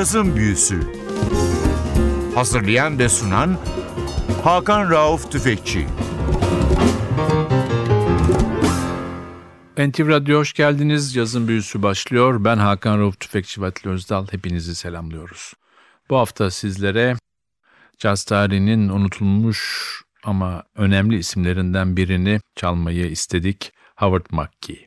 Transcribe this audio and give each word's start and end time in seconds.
Cazın 0.00 0.36
Büyüsü 0.36 0.80
Hazırlayan 2.34 2.98
ve 2.98 3.08
sunan 3.08 3.58
Hakan 4.44 4.90
Rauf 4.90 5.32
Tüfekçi 5.32 5.86
NTV 9.78 10.08
Radyo 10.08 10.38
hoş 10.38 10.52
geldiniz. 10.52 11.16
Yazın 11.16 11.48
büyüsü 11.48 11.82
başlıyor. 11.82 12.44
Ben 12.44 12.56
Hakan 12.56 12.98
Rauf 12.98 13.20
Tüfekçi 13.20 13.60
Vatili 13.60 13.92
Özdal. 13.92 14.26
Hepinizi 14.30 14.74
selamlıyoruz. 14.74 15.52
Bu 16.10 16.16
hafta 16.16 16.50
sizlere 16.50 17.16
caz 17.98 18.24
tarihinin 18.24 18.88
unutulmuş 18.88 19.90
ama 20.24 20.62
önemli 20.74 21.18
isimlerinden 21.18 21.96
birini 21.96 22.40
çalmayı 22.56 23.10
istedik. 23.10 23.72
Howard 23.96 24.26
McGee. 24.30 24.86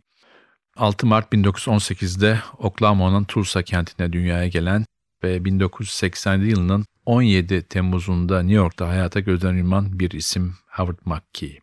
6 0.77 1.07
Mart 1.07 1.33
1918'de 1.33 2.39
Oklahoma'nın 2.57 3.23
Tulsa 3.23 3.63
kentine 3.63 4.13
dünyaya 4.13 4.47
gelen 4.47 4.85
ve 5.23 5.45
1987 5.45 6.49
yılının 6.49 6.85
17 7.05 7.63
Temmuz'unda 7.63 8.39
New 8.39 8.55
York'ta 8.55 8.87
hayata 8.87 9.19
gözden 9.19 9.53
yuman 9.53 9.99
bir 9.99 10.11
isim 10.11 10.55
Howard 10.67 10.97
McGee. 11.05 11.59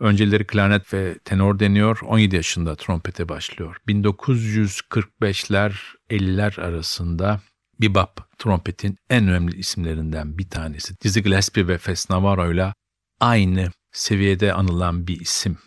Önceleri 0.00 0.46
klarnet 0.46 0.94
ve 0.94 1.18
tenor 1.24 1.58
deniyor, 1.58 1.98
17 2.02 2.36
yaşında 2.36 2.76
trompete 2.76 3.28
başlıyor. 3.28 3.76
1945'ler 3.88 5.72
50'ler 6.10 6.60
arasında 6.60 7.40
bebop 7.80 8.38
trompetin 8.38 8.98
en 9.10 9.28
önemli 9.28 9.56
isimlerinden 9.56 10.38
bir 10.38 10.50
tanesi. 10.50 11.00
Dizzy 11.00 11.20
Gillespie 11.20 11.68
ve 11.68 11.78
Fats 11.78 12.10
Navarro 12.10 12.52
ile 12.52 12.74
aynı 13.20 13.70
seviyede 13.92 14.52
anılan 14.52 15.06
bir 15.06 15.20
isim. 15.20 15.58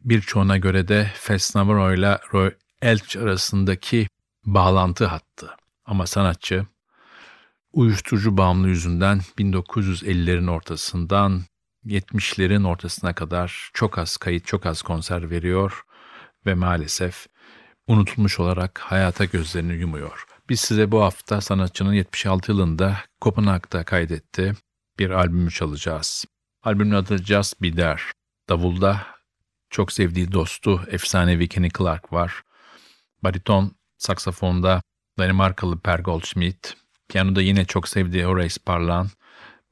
Birçoğuna 0.00 0.58
göre 0.58 0.88
de 0.88 1.10
Fats 1.14 1.56
Navarro 1.56 1.94
ile 1.94 2.18
Roy 2.32 2.50
Elch 2.82 3.16
arasındaki 3.16 4.08
bağlantı 4.46 5.06
hattı. 5.06 5.50
Ama 5.84 6.06
sanatçı 6.06 6.66
uyuşturucu 7.72 8.36
bağımlı 8.36 8.68
yüzünden 8.68 9.20
1950'lerin 9.38 10.50
ortasından 10.50 11.42
70'lerin 11.86 12.66
ortasına 12.66 13.14
kadar 13.14 13.70
çok 13.74 13.98
az 13.98 14.16
kayıt, 14.16 14.46
çok 14.46 14.66
az 14.66 14.82
konser 14.82 15.30
veriyor 15.30 15.84
ve 16.46 16.54
maalesef 16.54 17.26
unutulmuş 17.86 18.40
olarak 18.40 18.78
hayata 18.78 19.24
gözlerini 19.24 19.72
yumuyor. 19.72 20.24
Biz 20.48 20.60
size 20.60 20.90
bu 20.92 21.02
hafta 21.02 21.40
sanatçının 21.40 21.92
76 21.92 22.52
yılında 22.52 22.98
Kopenhag'da 23.20 23.84
kaydetti 23.84 24.54
bir 24.98 25.10
albümü 25.10 25.50
çalacağız. 25.50 26.24
Albümün 26.62 26.94
adı 26.94 27.18
Just 27.18 27.62
Be 27.62 27.70
There. 27.70 28.00
Davulda 28.48 29.06
çok 29.70 29.92
sevdiği 29.92 30.32
dostu 30.32 30.82
efsanevi 30.90 31.48
Kenny 31.48 31.68
Clark 31.78 32.12
var. 32.12 32.42
Bariton 33.22 33.72
saksafonda 33.98 34.82
Danimarkalı 35.18 35.78
Per 35.78 35.98
Goldschmidt, 35.98 36.76
piyanoda 37.08 37.42
yine 37.42 37.64
çok 37.64 37.88
sevdiği 37.88 38.24
Horace 38.24 38.60
Parlan, 38.66 39.08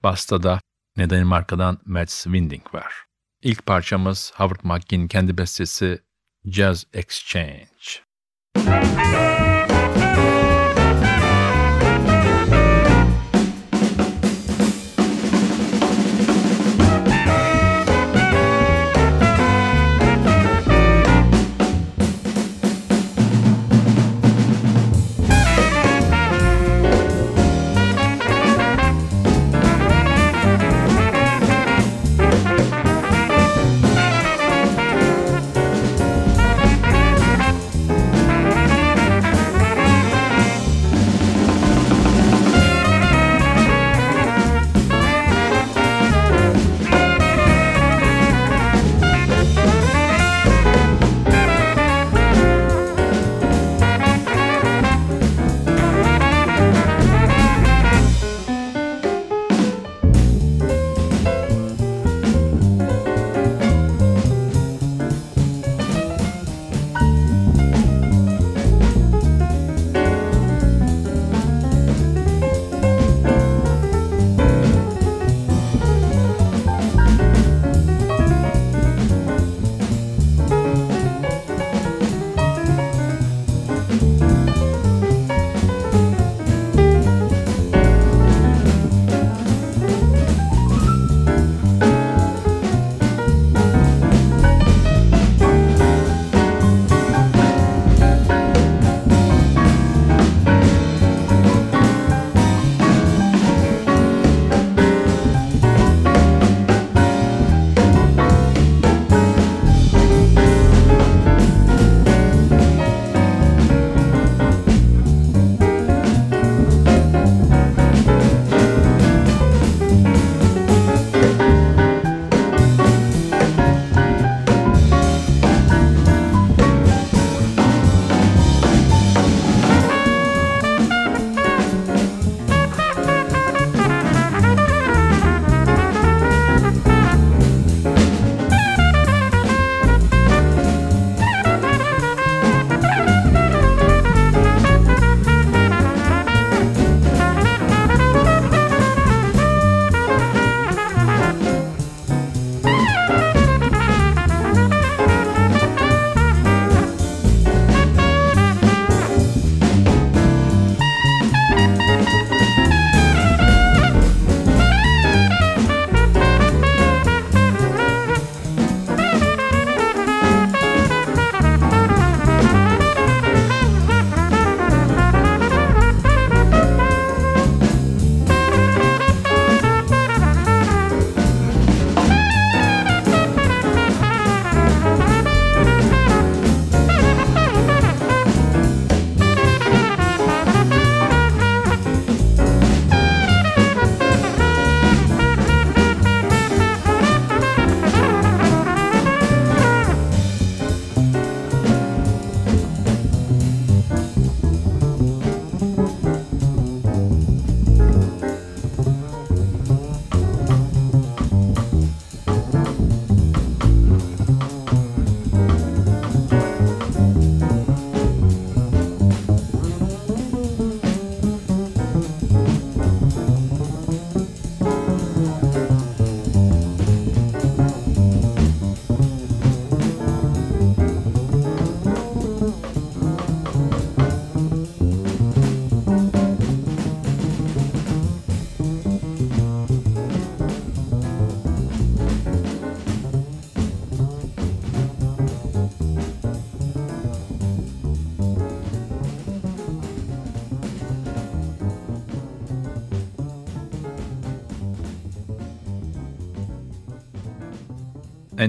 basta 0.02 0.42
da 0.42 0.60
ne 0.96 1.10
Danimarka'dan 1.10 1.78
Mats 1.84 2.24
Winding 2.24 2.74
var. 2.74 2.94
İlk 3.42 3.66
parçamız 3.66 4.32
Howard 4.36 4.60
McGee'nin 4.62 5.08
kendi 5.08 5.38
bestesi 5.38 6.02
Jazz 6.44 6.86
Exchange. 6.92 7.66
Müzik 8.56 9.31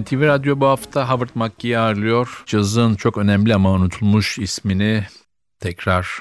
NTV 0.02 0.22
Radyo 0.22 0.60
bu 0.60 0.66
hafta 0.66 1.10
Howard 1.10 1.30
McGee'yi 1.36 1.80
ağırlıyor. 1.80 2.44
Cazın 2.46 2.96
çok 2.96 3.18
önemli 3.18 3.56
ama 3.56 3.72
unutulmuş 3.72 4.40
ismini 4.40 5.08
tekrar 5.60 6.20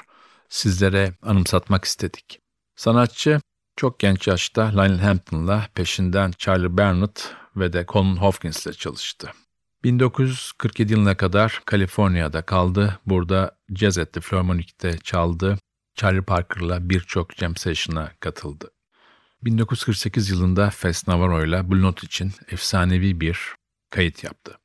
sizlere 0.49 1.13
anımsatmak 1.21 1.85
istedik. 1.85 2.39
Sanatçı 2.75 3.41
çok 3.77 3.99
genç 3.99 4.27
yaşta 4.27 4.63
Lionel 4.63 4.99
Hampton'la 4.99 5.67
peşinden 5.75 6.31
Charlie 6.37 6.77
Barnett 6.77 7.35
ve 7.55 7.73
de 7.73 7.85
Colin 7.87 8.15
Hopkins'le 8.15 8.71
çalıştı. 8.77 9.31
1947 9.83 10.93
yılına 10.93 11.17
kadar 11.17 11.61
Kaliforniya'da 11.65 12.41
kaldı. 12.41 12.99
Burada 13.05 13.57
Jazz 13.75 13.97
at 13.97 14.13
the 14.13 14.19
Philharmonic'te 14.19 14.97
çaldı. 14.97 15.57
Charlie 15.95 16.21
Parker'la 16.21 16.89
birçok 16.89 17.33
jam 17.33 17.55
session'a 17.55 18.11
katıldı. 18.19 18.71
1948 19.43 20.29
yılında 20.29 20.69
Fats 20.69 21.07
Navarro 21.07 21.45
ile 21.45 21.71
Blue 21.71 21.81
Note 21.81 22.07
için 22.07 22.31
efsanevi 22.51 23.21
bir 23.21 23.55
kayıt 23.93 24.23
yaptı. 24.23 24.57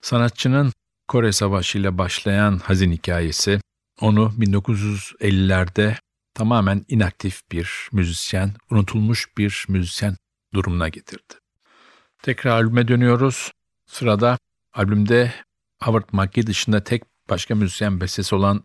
Sanatçının 0.00 0.72
Kore 1.08 1.32
Savaşı 1.32 1.78
ile 1.78 1.98
başlayan 1.98 2.58
hazin 2.58 2.92
hikayesi 2.92 3.60
onu 4.00 4.32
1950'lerde 4.38 5.96
tamamen 6.34 6.84
inaktif 6.88 7.42
bir 7.52 7.88
müzisyen, 7.92 8.54
unutulmuş 8.70 9.36
bir 9.38 9.64
müzisyen 9.68 10.16
durumuna 10.54 10.88
getirdi. 10.88 11.34
Tekrar 12.22 12.50
albüme 12.50 12.88
dönüyoruz. 12.88 13.52
Sırada 13.86 14.38
albümde 14.72 15.34
Howard 15.82 16.08
McGee 16.12 16.46
dışında 16.46 16.84
tek 16.84 17.02
başka 17.30 17.54
müzisyen 17.54 18.00
bestesi 18.00 18.34
olan 18.34 18.64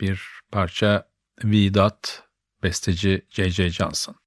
bir 0.00 0.22
parça 0.52 1.08
V. 1.44 1.74
Dot, 1.74 2.22
besteci 2.62 3.26
J.J. 3.30 3.70
Johnson. 3.70 4.21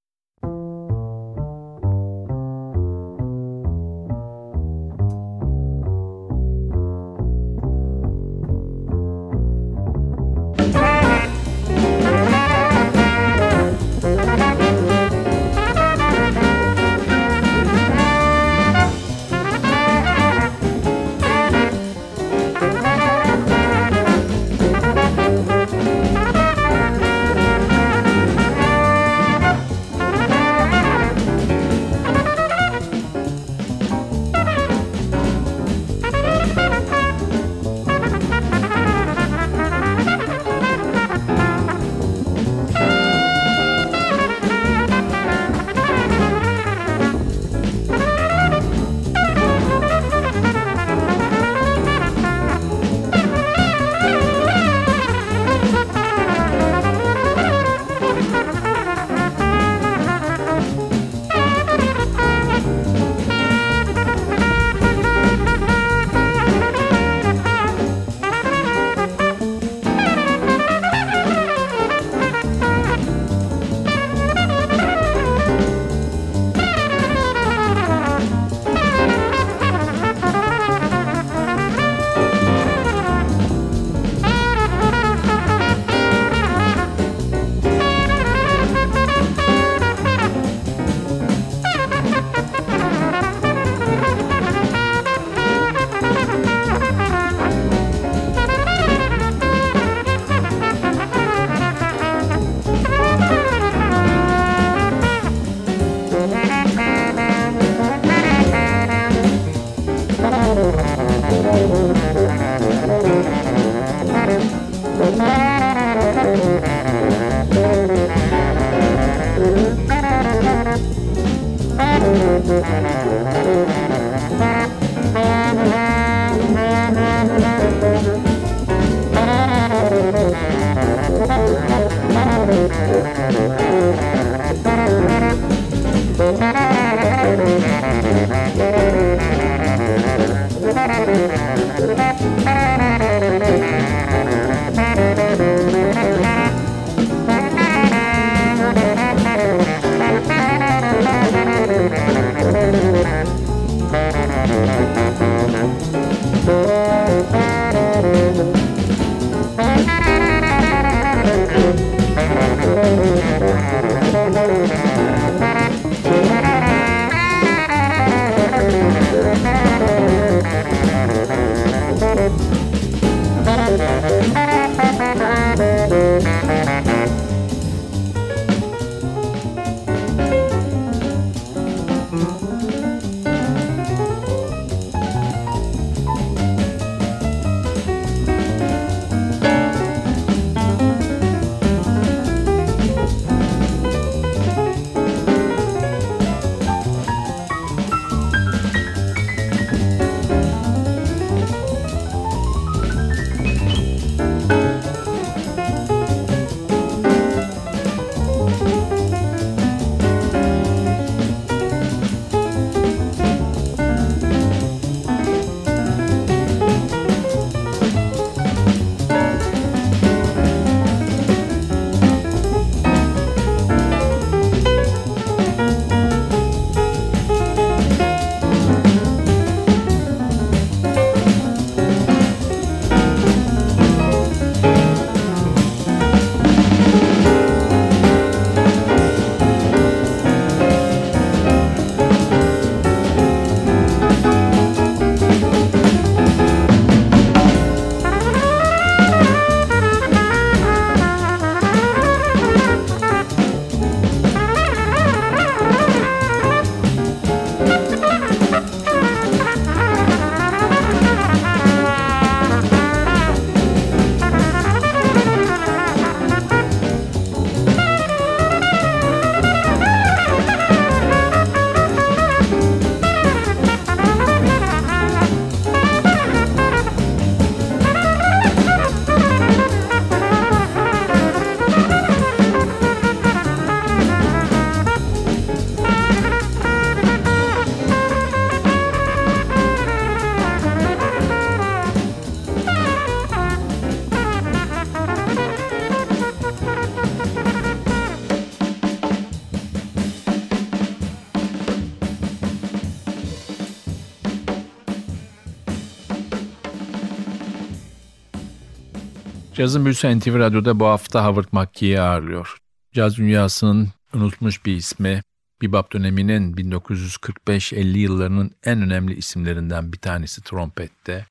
Cazın 309.56 309.86
büyüsü 309.86 310.20
NTV 310.20 310.40
Radyo'da 310.40 310.80
bu 310.80 310.86
hafta 310.86 311.26
Howard 311.26 311.48
McKee'yi 311.52 312.02
ağırlıyor. 312.02 312.58
Caz 312.94 313.18
dünyasının 313.18 313.90
unutmuş 314.14 314.66
bir 314.66 314.76
ismi, 314.76 315.22
bebop 315.62 315.94
döneminin 315.94 316.54
1945-50 316.54 317.98
yıllarının 317.98 318.52
en 318.64 318.82
önemli 318.82 319.16
isimlerinden 319.16 319.94
bir 319.94 319.98
tanesi 319.98 320.44
trompette. 320.44 321.26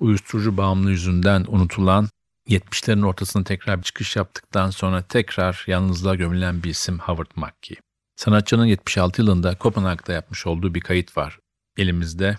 Uyuşturucu 0.00 0.56
bağımlı 0.56 0.90
yüzünden 0.90 1.44
unutulan 1.48 2.08
70'lerin 2.48 3.06
ortasında 3.06 3.44
tekrar 3.44 3.78
bir 3.78 3.82
çıkış 3.82 4.16
yaptıktan 4.16 4.70
sonra 4.70 5.02
tekrar 5.02 5.64
yalnızlığa 5.66 6.14
gömülen 6.14 6.62
bir 6.62 6.70
isim 6.70 6.98
Howard 6.98 7.30
McKee. 7.36 7.76
Sanatçının 8.16 8.64
76 8.64 9.22
yılında 9.22 9.58
Kopenhag'da 9.58 10.12
yapmış 10.12 10.46
olduğu 10.46 10.74
bir 10.74 10.80
kayıt 10.80 11.16
var 11.16 11.38
elimizde. 11.76 12.38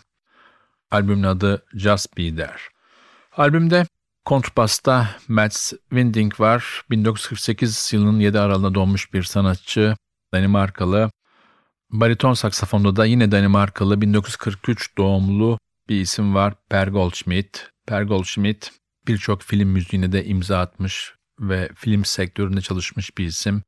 Albümün 0.91 1.23
adı 1.23 1.65
Just 1.73 2.17
Be 2.17 2.35
There. 2.35 2.57
Albümde 3.37 3.85
kontrbasta 4.25 5.09
Mats 5.27 5.73
Winding 5.89 6.39
var. 6.39 6.81
1948 6.89 7.93
yılının 7.93 8.19
7 8.19 8.39
aralığında 8.39 8.75
doğmuş 8.75 9.13
bir 9.13 9.23
sanatçı. 9.23 9.95
Danimarkalı. 10.33 11.11
Bariton 11.91 12.33
saksafonda 12.33 12.95
da 12.95 13.05
yine 13.05 13.31
Danimarkalı 13.31 14.01
1943 14.01 14.97
doğumlu 14.97 15.59
bir 15.89 16.01
isim 16.01 16.35
var. 16.35 16.53
Per 16.69 16.87
Goldschmidt. 16.87 17.69
Per 17.87 18.03
Goldschmidt 18.03 18.71
birçok 19.07 19.41
film 19.41 19.69
müziğine 19.69 20.11
de 20.11 20.25
imza 20.25 20.59
atmış 20.59 21.13
ve 21.39 21.69
film 21.75 22.05
sektöründe 22.05 22.61
çalışmış 22.61 23.17
bir 23.17 23.25
isim. 23.25 23.63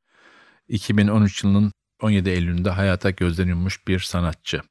2013 0.68 1.44
yılının 1.44 1.72
17 2.02 2.30
Eylül'ünde 2.30 2.70
hayata 2.70 3.10
gözden 3.10 3.48
yummuş 3.48 3.88
bir 3.88 4.00
sanatçı. 4.00 4.62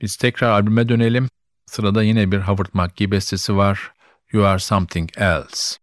Biz 0.00 0.16
tekrar 0.16 0.50
albüme 0.50 0.88
dönelim. 0.88 1.28
Sırada 1.66 2.02
yine 2.02 2.32
bir 2.32 2.38
Howard 2.38 2.68
McGee 2.72 3.10
bestesi 3.10 3.56
var. 3.56 3.92
You 4.32 4.44
Are 4.44 4.58
Something 4.58 5.10
Else. 5.16 5.78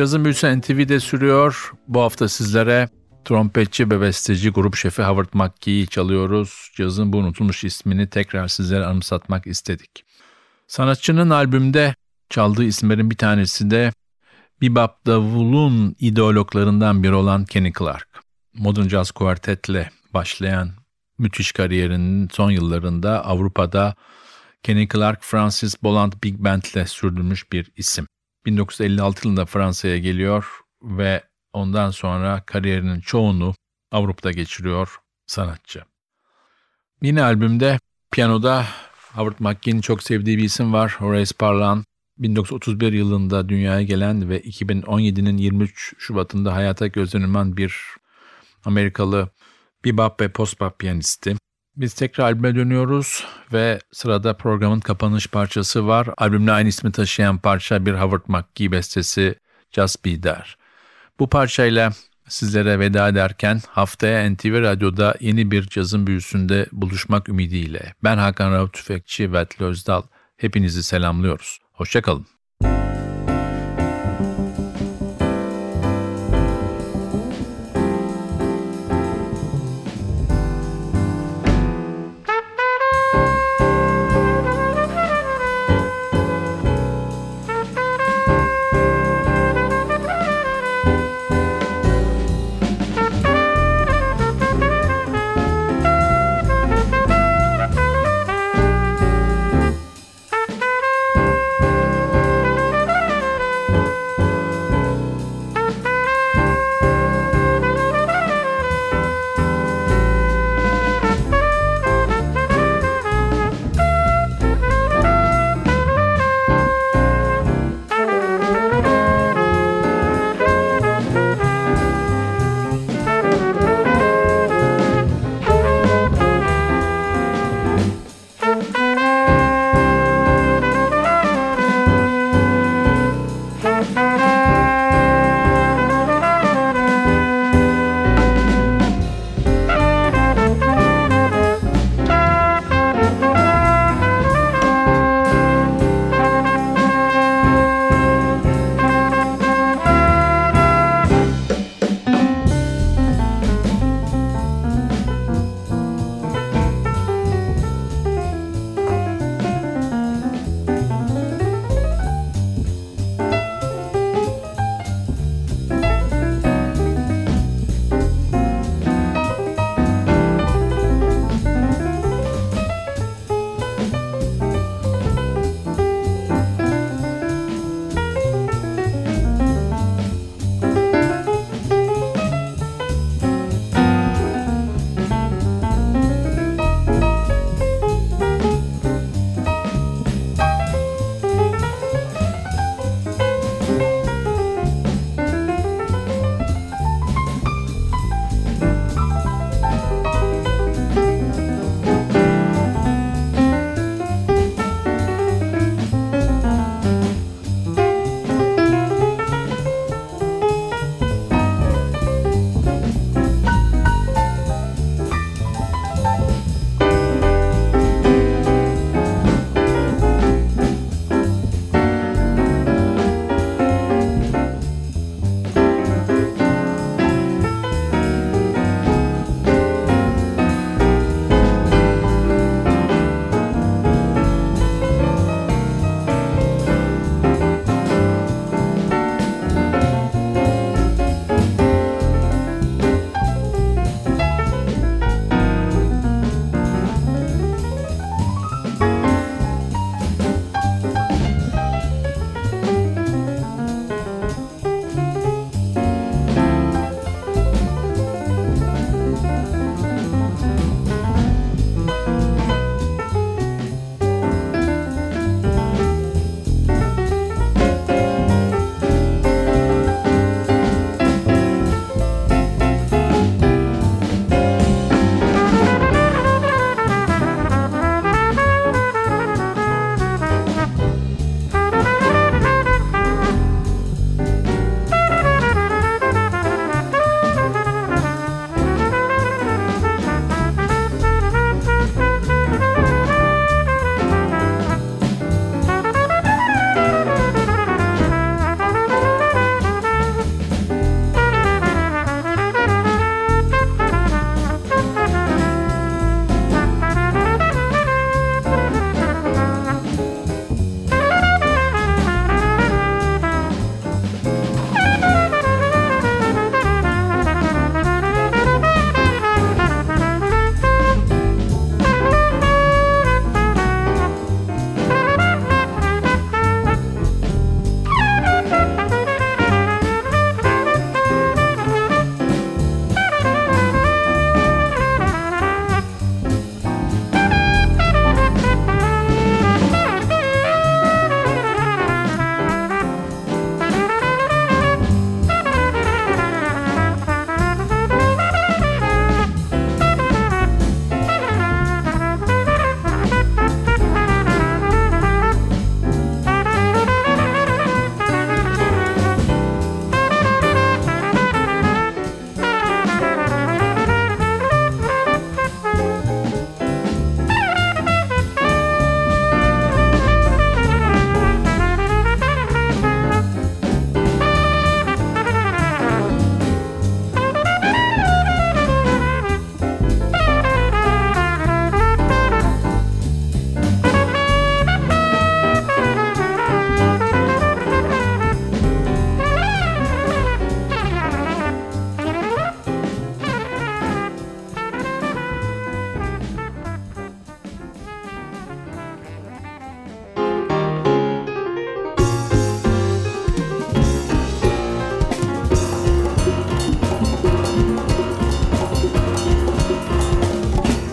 Cazın 0.00 0.24
Büyüsü 0.24 0.60
NTV'de 0.60 1.00
sürüyor. 1.00 1.72
Bu 1.88 2.00
hafta 2.00 2.28
sizlere 2.28 2.88
trompetçi 3.24 3.90
ve 3.90 4.00
besteci 4.00 4.50
grup 4.50 4.76
şefi 4.76 5.02
Howard 5.02 5.28
McGee'yi 5.32 5.86
çalıyoruz. 5.86 6.70
Cazın 6.76 7.12
bu 7.12 7.16
unutulmuş 7.16 7.64
ismini 7.64 8.10
tekrar 8.10 8.48
sizlere 8.48 8.84
anımsatmak 8.84 9.46
istedik. 9.46 10.04
Sanatçının 10.66 11.30
albümde 11.30 11.94
çaldığı 12.30 12.64
isimlerin 12.64 13.10
bir 13.10 13.16
tanesi 13.16 13.70
de 13.70 13.92
bebop 14.62 15.06
davulun 15.06 15.96
ideologlarından 15.98 17.02
biri 17.02 17.14
olan 17.14 17.44
Kenny 17.44 17.72
Clark. 17.78 18.08
Modern 18.54 18.88
Jazz 18.88 19.10
Quartet'le 19.10 19.90
başlayan 20.14 20.70
müthiş 21.18 21.52
kariyerinin 21.52 22.28
son 22.32 22.50
yıllarında 22.50 23.24
Avrupa'da 23.24 23.94
Kenny 24.62 24.88
Clark 24.88 25.22
Francis 25.22 25.82
Boland 25.82 26.12
Big 26.24 26.38
Band'le 26.38 26.86
sürdürmüş 26.86 27.52
bir 27.52 27.70
isim. 27.76 28.06
1956 28.46 29.28
yılında 29.28 29.46
Fransa'ya 29.46 29.98
geliyor 29.98 30.46
ve 30.82 31.22
ondan 31.52 31.90
sonra 31.90 32.42
kariyerinin 32.46 33.00
çoğunu 33.00 33.54
Avrupa'da 33.92 34.32
geçiriyor 34.32 34.96
sanatçı. 35.26 35.82
Yine 37.02 37.22
albümde 37.22 37.78
piyanoda 38.10 38.66
Howard 39.14 39.36
McGee'nin 39.38 39.80
çok 39.80 40.02
sevdiği 40.02 40.38
bir 40.38 40.44
isim 40.44 40.72
var. 40.72 40.96
Horace 40.98 41.34
Parlan 41.38 41.84
1931 42.18 42.92
yılında 42.92 43.48
dünyaya 43.48 43.82
gelen 43.82 44.28
ve 44.28 44.40
2017'nin 44.40 45.36
23 45.36 45.94
Şubat'ında 45.98 46.54
hayata 46.54 46.86
gözlenilen 46.86 47.56
bir 47.56 47.74
Amerikalı 48.64 49.30
bebop 49.84 50.20
ve 50.20 50.28
post-bop 50.28 50.78
piyanisti. 50.78 51.36
Biz 51.76 51.94
tekrar 51.94 52.24
albüme 52.24 52.54
dönüyoruz 52.54 53.24
ve 53.52 53.80
sırada 53.92 54.36
programın 54.36 54.80
kapanış 54.80 55.26
parçası 55.26 55.86
var. 55.86 56.08
Albümle 56.16 56.52
aynı 56.52 56.68
ismi 56.68 56.92
taşıyan 56.92 57.38
parça 57.38 57.86
bir 57.86 57.94
Howard 57.94 58.22
McGee 58.26 58.72
bestesi 58.72 59.34
Just 59.72 60.04
Be 60.04 60.20
There. 60.20 60.44
Bu 61.18 61.28
parçayla 61.28 61.92
sizlere 62.28 62.78
veda 62.78 63.08
ederken 63.08 63.60
haftaya 63.68 64.30
NTV 64.30 64.62
Radyo'da 64.62 65.14
yeni 65.20 65.50
bir 65.50 65.62
cazın 65.62 66.06
büyüsünde 66.06 66.66
buluşmak 66.72 67.28
ümidiyle 67.28 67.94
ben 68.04 68.18
Hakan 68.18 68.52
Rauf 68.52 68.72
Tüfekçi 68.72 69.32
ve 69.32 69.46
Özdal 69.60 70.02
hepinizi 70.36 70.82
selamlıyoruz. 70.82 71.58
Hoşçakalın. 71.72 72.39